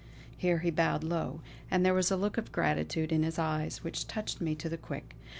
Here 0.35 0.57
he 0.57 0.71
bowed 0.71 1.03
low, 1.03 1.41
and 1.69 1.85
there 1.85 1.93
was 1.93 2.09
a 2.09 2.17
look 2.17 2.39
of 2.39 2.51
gratitude 2.51 3.11
in 3.11 3.21
his 3.21 3.37
eyes 3.37 3.83
which 3.83 4.07
touched 4.07 4.41
me 4.41 4.55
to 4.55 4.67
the 4.67 4.75
quick. 4.79 5.13